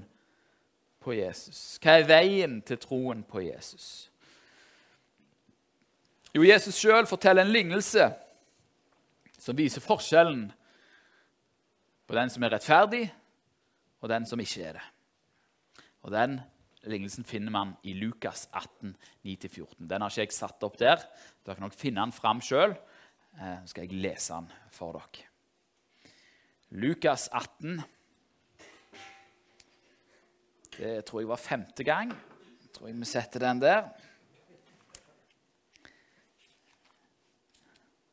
[1.03, 1.79] på Jesus?
[1.83, 4.07] Hva er veien til troen på Jesus?
[6.31, 8.07] Jo, Jesus sjøl forteller en lignelse
[9.37, 10.47] som viser forskjellen
[12.07, 13.03] på den som er rettferdig,
[13.99, 14.85] og den som ikke er det.
[16.07, 16.39] Og Den
[16.91, 18.95] lignelsen finner man i Lukas 18,
[19.25, 19.87] 9-14.
[19.89, 21.03] Den har ikke jeg satt opp der.
[21.43, 22.75] Dere kan nok finne den fram sjøl.
[23.37, 25.27] Eh, så skal jeg lese den for dere.
[26.77, 27.79] Lukas 18.
[30.77, 32.11] Det tror jeg var femte gang.
[32.11, 33.87] Jeg tror jeg vi setter den der.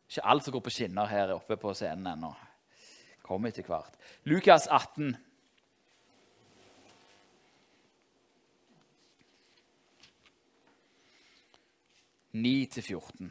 [0.09, 2.31] Ikke alt som går på skinner her oppe på scenen ennå.
[3.25, 3.97] Kommer etter hvert.
[4.31, 5.17] Lukas 18.
[12.35, 13.31] 9-14.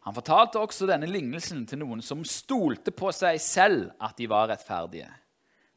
[0.00, 4.48] Han fortalte også denne lignelsen til noen som stolte på seg selv at de var
[4.48, 5.10] rettferdige,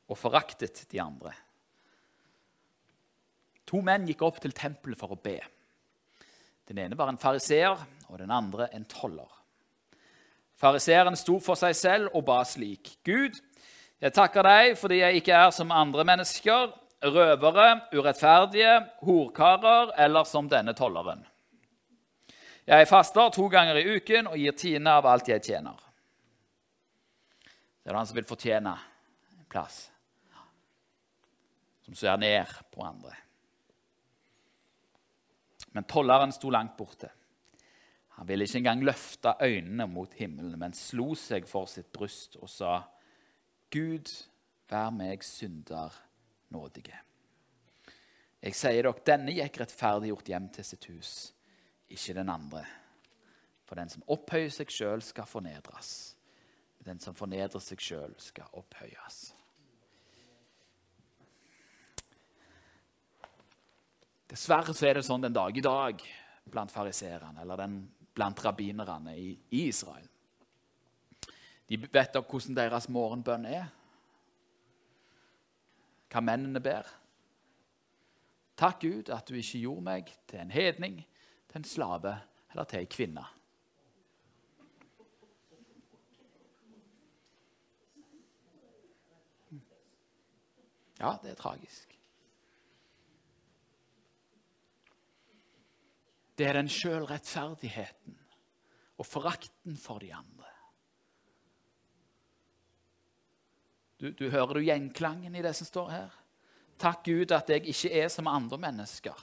[0.07, 1.33] og foraktet de andre.
[3.67, 5.37] To menn gikk opp til tempelet for å be.
[6.69, 7.75] Den ene var en fariseer,
[8.07, 9.27] og den andre en toller.
[10.55, 13.35] Fariseeren sto for seg selv og ba slik.: Gud,
[14.03, 20.49] jeg takker deg fordi jeg ikke er som andre mennesker, røvere, urettferdige, horkarer eller som
[20.51, 21.23] denne tolleren.
[22.67, 25.79] Jeg faster to ganger i uken og gir tiende av alt jeg tjener.
[27.83, 28.75] Det er han som vil fortjene
[29.35, 29.89] en plass,
[31.83, 33.11] som ser ned på andre.
[35.73, 37.09] Men tolleren sto langt borte.
[38.19, 42.51] Han ville ikke engang løfte øynene mot himmelen, men slo seg for sitt bryst og
[42.51, 42.81] sa:"
[43.73, 44.09] Gud,
[44.69, 45.95] vær meg synder
[46.53, 46.99] nådige.
[48.43, 51.11] Jeg sier dere, denne gikk rettferdiggjort hjem til sitt hus,
[51.89, 52.61] ikke den andre.
[53.65, 55.93] For den som opphøyer seg sjøl, skal fornedres.
[56.83, 59.23] Den som fornedrer seg sjøl, skal opphøyes.
[64.29, 66.01] Dessverre så er det sånn den dag i dag
[66.49, 67.77] blant fariserene eller den,
[68.13, 70.12] blant rabbinerne i, i Israel.
[71.69, 73.69] De vet om hvordan deres morgenbønn er.
[76.13, 76.89] Hva mennene ber.
[78.59, 80.99] Takk, Gud, at du ikke gjorde meg til en hedning,
[81.49, 82.13] til en slave
[82.51, 83.25] eller til en kvinne.
[90.99, 91.97] Ja, det er tragisk.
[96.37, 98.15] Det er den sjølrettferdigheten
[98.97, 100.52] og forakten for de andre.
[104.03, 106.15] Du, du hører du gjenklangen i det som står her?
[106.81, 109.19] Takk Gud at jeg ikke er som andre mennesker.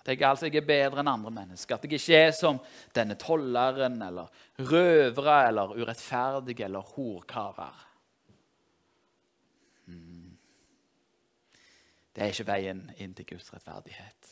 [0.00, 1.74] At jeg altså ikke er bedre enn andre mennesker.
[1.74, 2.60] At jeg ikke er som
[2.94, 4.30] denne tolleren eller
[4.62, 7.80] røvere eller urettferdige eller horkarer.
[9.88, 10.36] Hmm.
[12.14, 14.30] Det er ikke veien inn til Guds rettferdighet.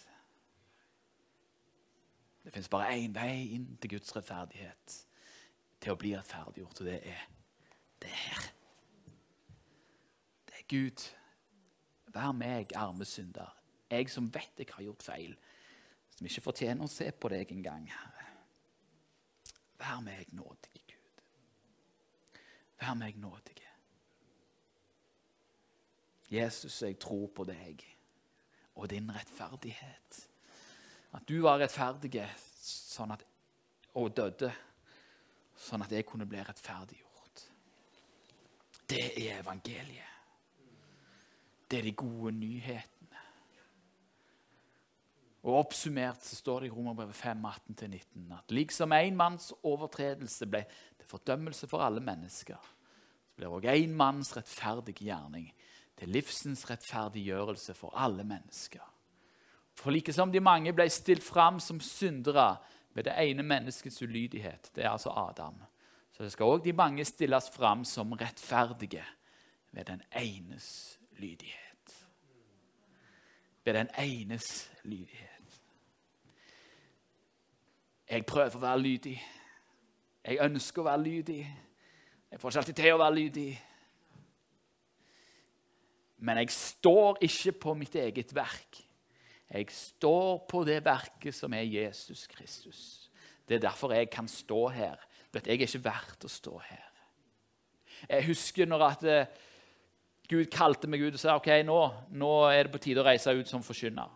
[2.46, 4.94] Det fins bare én vei inn til Guds rettferdighet,
[5.82, 7.26] til å bli rettferdiggjort, og det er
[8.06, 8.46] det her.
[10.68, 11.04] Gud,
[12.12, 13.54] vær meg, arme synder,
[13.90, 15.36] jeg som vet jeg har gjort feil,
[16.16, 18.26] som ikke fortjener å se på deg engang, Herre.
[19.78, 21.22] Vær meg nådig, Gud.
[22.80, 23.58] Vær meg nådig.
[26.28, 27.84] Jesus, jeg tror på deg
[28.76, 30.18] og din rettferdighet.
[31.16, 32.20] At du var rettferdig
[32.60, 33.24] sånn at,
[33.96, 34.50] og døde
[35.58, 37.46] sånn at jeg kunne bli rettferdiggjort.
[38.88, 40.17] Det er evangeliet.
[41.70, 42.98] Det er de gode nyhetene.
[45.42, 50.64] Og Oppsummert så står det i Romerbrevet 5, 18-19 at liksom én manns overtredelse ble
[50.98, 55.46] til fordømmelse for alle mennesker, så blir òg én manns rettferdige gjerning
[55.98, 58.82] til livsens rettferdiggjørelse for alle mennesker.
[59.78, 62.56] For like som de mange ble stilt fram som syndere
[62.94, 65.54] ved det ene menneskets ulydighet, det er altså Adam,
[66.12, 69.04] så skal òg de mange stilles fram som rettferdige
[69.70, 71.94] ved den enes lydighet.
[73.64, 75.60] Ved den enes lydighet.
[78.08, 79.16] Jeg prøver å være lydig.
[80.24, 81.40] Jeg ønsker å være lydig.
[82.30, 83.48] Jeg får ikke alltid til å være lydig.
[86.18, 88.80] Men jeg står ikke på mitt eget verk.
[89.48, 93.10] Jeg står på det verket som er Jesus Kristus.
[93.48, 94.96] Det er derfor jeg kan stå her.
[95.34, 96.88] Jeg er ikke verdt å stå her.
[98.08, 99.46] Jeg husker når at eh,
[100.28, 101.78] Gud kalte meg ut og sa ok, nå,
[102.20, 104.10] nå er det på tide å reise ut som forkynner.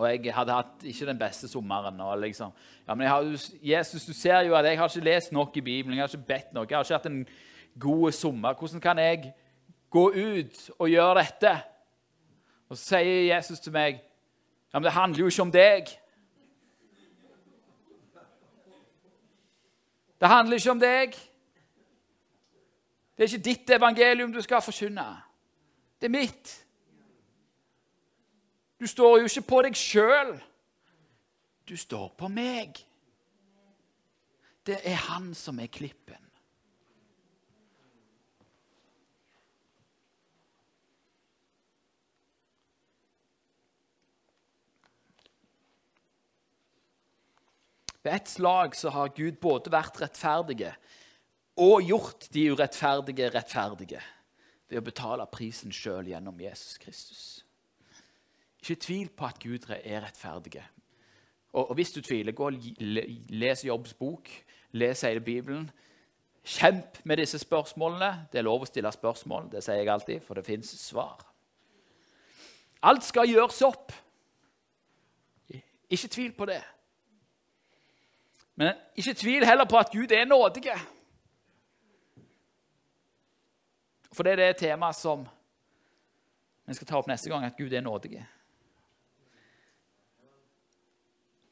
[0.00, 1.98] Og jeg hadde hatt ikke den beste sommeren.
[2.00, 2.52] Og liksom,
[2.86, 3.26] ja, men har,
[3.60, 5.98] Jesus, du ser jo at jeg har ikke lest nok i Bibelen.
[5.98, 6.70] Jeg har ikke bedt nok.
[6.70, 7.26] Jeg har ikke hatt en
[7.80, 8.54] god sommer.
[8.56, 9.34] Hvordan kan jeg
[9.90, 11.52] gå ut og gjøre dette?
[12.70, 14.00] Og så sier Jesus til meg
[14.70, 15.88] ja, men det handler jo ikke om deg.
[20.20, 21.16] Det handler ikke om deg.
[23.20, 25.02] Det er ikke ditt evangelium du skal forkynne.
[26.00, 26.52] Det er mitt.
[28.80, 30.30] Du står jo ikke på deg sjøl.
[31.68, 32.80] Du står på meg.
[34.64, 36.24] Det er han som er klippen.
[48.00, 50.72] Ved ett slag så har Gud både vært rettferdige
[51.60, 54.00] og gjort de urettferdige rettferdige
[54.70, 57.22] ved å betale prisen sjøl gjennom Jesus Kristus.
[58.60, 60.62] Ikke tvil på at Gud er rettferdig.
[61.52, 62.58] Og, og, hvis du tviler, gå og
[63.32, 64.28] les Jobbs bok,
[64.72, 65.70] les hele Bibelen.
[66.44, 68.28] Kjemp med disse spørsmålene.
[68.32, 71.24] Det er lov å stille spørsmål, det sier jeg alltid, for det fins svar.
[72.86, 73.92] Alt skal gjøres opp.
[75.90, 76.62] Ikke tvil på det.
[78.60, 80.70] Men ikke tvil heller på at Gud er nådig.
[84.14, 85.24] For det er det temaet som
[86.66, 88.20] vi skal ta opp neste gang, at Gud er nådig.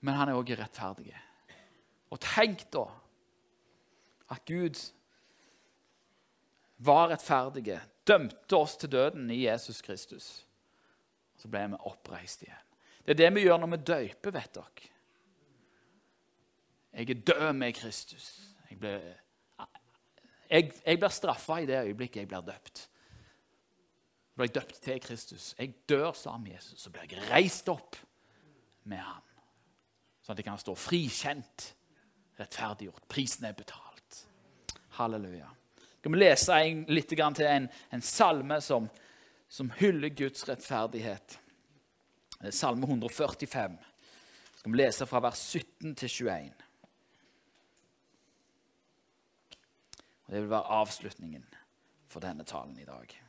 [0.01, 1.15] Men han er òg rettferdig.
[2.15, 2.85] Og tenk da
[4.31, 4.79] at Gud
[6.79, 10.29] var rettferdig, dømte oss til døden i Jesus Kristus.
[11.39, 12.65] Så ble vi oppreist igjen.
[13.03, 14.89] Det er det vi gjør når vi døyper, vet dere.
[16.99, 18.27] Jeg er død med Kristus.
[18.71, 18.95] Jeg, ble,
[20.51, 22.85] jeg, jeg blir straffa i det øyeblikket jeg blir døpt.
[24.29, 25.55] Jeg blir døpt til Kristus.
[25.59, 27.99] Jeg dør sammen med Jesus, så blir jeg reist opp
[28.89, 29.25] med ham.
[30.23, 31.73] Sånn at jeg kan stå frikjent,
[32.39, 33.07] rettferdiggjort.
[33.11, 34.23] Prisen er betalt.
[34.99, 35.49] Halleluja.
[35.99, 38.87] Skal vi lese en, litt til en, en salme som,
[39.49, 41.39] som hyller Guds rettferdighet?
[42.39, 43.75] Det er Salme 145.
[44.61, 46.68] Skal vi lese fra vers 17 til 21.
[50.29, 51.45] Og Det vil være avslutningen
[52.09, 53.23] for denne talen i dag.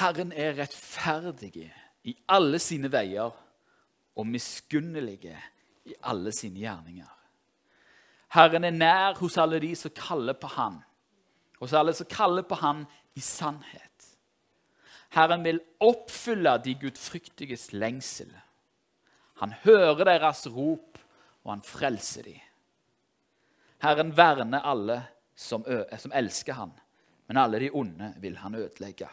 [0.00, 1.70] Herren er rettferdig
[2.04, 3.32] i alle sine veier
[4.16, 5.18] og miskunnelig
[5.84, 7.10] i alle sine gjerninger.
[8.32, 10.78] Herren er nær hos alle de som kaller på Han,
[11.60, 12.84] hos alle som kaller på Han
[13.16, 13.89] i sannhet.
[15.10, 18.30] Herren vil oppfylle de gudfryktiges lengsel.
[19.42, 20.98] Han hører deres rop,
[21.42, 22.38] og han frelser dem.
[23.80, 25.00] Herren verner alle
[25.34, 25.64] som,
[25.98, 26.74] som elsker han,
[27.26, 29.08] men alle de onde vil han ødelegge.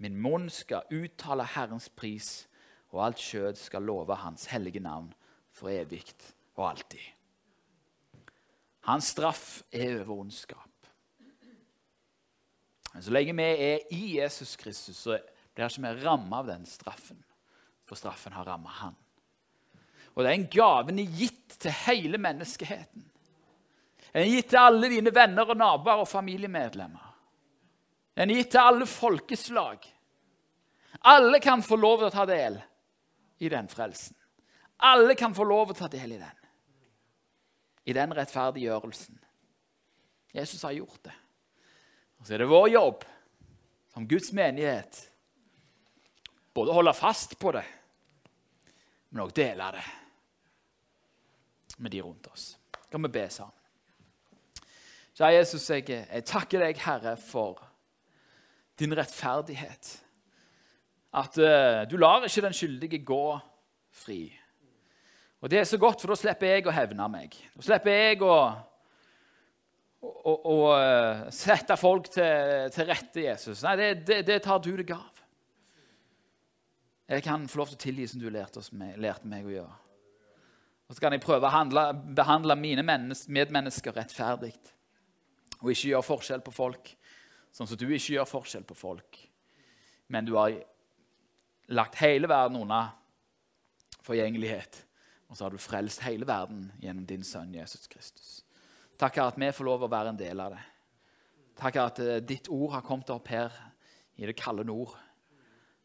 [0.00, 2.46] Min munn skal uttale Herrens pris,
[2.90, 5.12] og alt kjød skal love Hans hellige navn
[5.52, 6.04] for evig
[6.54, 7.04] og alltid.
[8.88, 10.69] Hans straff er over ondskap.
[12.98, 15.18] Så lenge vi er i Jesus Kristus, så
[15.54, 17.20] blir ikke vi rammet av den straffen.
[17.86, 18.96] For straffen har rammet han.
[20.16, 23.06] Og den gaven er gitt til hele menneskeheten.
[24.10, 27.06] Den er gitt til alle dine venner og naboer og familiemedlemmer.
[28.18, 29.86] Den er gitt til alle folkeslag.
[31.06, 32.60] Alle kan få lov til å ta del.
[33.40, 34.16] i den frelsen.
[34.76, 36.40] Alle kan få lov til å ta del i den.
[37.88, 39.16] I den rettferdiggjørelsen.
[40.36, 41.14] Jesus har gjort det.
[42.20, 43.04] Og så er det vår jobb
[43.90, 45.06] som Guds menighet
[46.54, 47.64] både å holde fast på det,
[49.10, 49.86] men òg dele det
[51.80, 52.52] med de rundt oss.
[52.92, 53.56] Kan vi be sammen?
[55.16, 57.58] Kjære Jesus, jeg, jeg takker deg, Herre, for
[58.80, 59.90] din rettferdighet.
[61.12, 63.24] At uh, du lar ikke den skyldige gå
[63.92, 64.22] fri.
[65.40, 67.36] Og det er så godt, for da slipper jeg å hevne meg.
[67.56, 68.34] Da slipper jeg å,
[70.00, 73.64] å, å, uh, sette folk til, til, rette, Jesus.
[73.66, 75.20] Nei, det, det, det, tar du deg av.
[77.10, 79.78] Jeg kan få lov til å tilgi som du lærte, meg, lærte meg å gjøre.
[80.90, 81.84] Og så kan jeg prøve å handle,
[82.16, 84.54] behandle mine medmennesker rettferdig.
[85.60, 86.90] Og ikke gjøre forskjell på folk,
[87.54, 89.20] sånn som du ikke gjør forskjell på folk.
[90.10, 90.56] Men du har
[91.70, 92.88] lagt hele verden unna
[94.02, 94.80] forgjengelighet.
[95.30, 98.40] Og så har du frelst hele verden gjennom din sønn Jesus Kristus.
[99.00, 100.64] Takk at vi får lov å være en del av det.
[101.60, 103.54] Takk at eh, ditt ord har kommet opp her
[104.20, 104.92] i det kalde nord.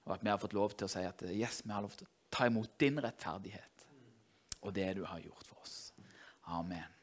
[0.05, 1.95] Og at vi har fått lov til å si at eh, yes, vi har lov
[1.95, 3.87] til å ta imot din rettferdighet
[4.65, 5.93] og det du har gjort for oss.
[6.51, 6.94] Amen.